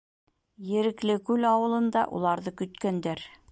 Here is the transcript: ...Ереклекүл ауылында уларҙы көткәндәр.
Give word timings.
...Ереклекүл 0.77 1.45
ауылында 1.51 2.05
уларҙы 2.21 2.57
көткәндәр. 2.63 3.27